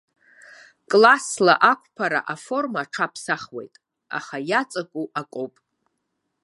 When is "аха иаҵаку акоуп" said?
4.17-5.53